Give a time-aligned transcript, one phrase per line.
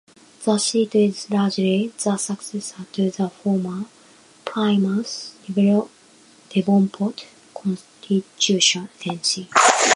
[0.45, 3.85] The seat is largely the successor to the former
[4.45, 5.37] Plymouth
[6.49, 9.47] Devonport constituency.